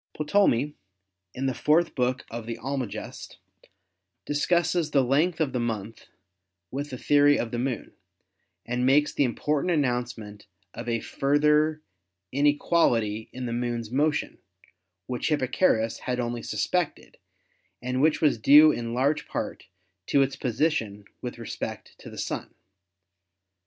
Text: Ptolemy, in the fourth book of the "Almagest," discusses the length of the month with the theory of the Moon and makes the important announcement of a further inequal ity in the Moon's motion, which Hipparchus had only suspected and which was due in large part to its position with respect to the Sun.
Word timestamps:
Ptolemy, 0.15 0.73
in 1.35 1.45
the 1.45 1.53
fourth 1.53 1.93
book 1.93 2.25
of 2.31 2.47
the 2.47 2.57
"Almagest," 2.57 3.37
discusses 4.25 4.89
the 4.89 5.03
length 5.03 5.39
of 5.39 5.53
the 5.53 5.59
month 5.59 6.07
with 6.71 6.89
the 6.89 6.97
theory 6.97 7.37
of 7.37 7.51
the 7.51 7.59
Moon 7.59 7.93
and 8.65 8.83
makes 8.83 9.13
the 9.13 9.23
important 9.23 9.69
announcement 9.71 10.47
of 10.73 10.89
a 10.89 11.01
further 11.01 11.83
inequal 12.33 12.97
ity 12.97 13.29
in 13.31 13.45
the 13.45 13.53
Moon's 13.53 13.91
motion, 13.91 14.39
which 15.05 15.27
Hipparchus 15.29 15.99
had 15.99 16.19
only 16.19 16.41
suspected 16.41 17.19
and 17.79 18.01
which 18.01 18.21
was 18.21 18.39
due 18.39 18.71
in 18.71 18.95
large 18.95 19.27
part 19.27 19.67
to 20.07 20.23
its 20.23 20.35
position 20.35 21.05
with 21.21 21.37
respect 21.37 21.93
to 21.99 22.09
the 22.09 22.17
Sun. 22.17 22.55